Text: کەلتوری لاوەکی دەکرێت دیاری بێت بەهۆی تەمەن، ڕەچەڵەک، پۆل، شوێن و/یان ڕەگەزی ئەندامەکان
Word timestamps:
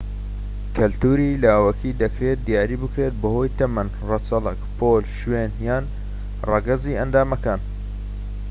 کەلتوری 0.75 1.39
لاوەکی 1.43 1.97
دەکرێت 2.01 2.39
دیاری 2.47 2.79
بێت 2.81 3.13
بەهۆی 3.21 3.55
تەمەن، 3.57 3.89
ڕەچەڵەک، 4.09 4.59
پۆل، 4.77 5.03
شوێن 5.19 5.49
و/یان 5.57 5.85
ڕەگەزی 6.49 6.97
ئەندامەکان 6.99 7.59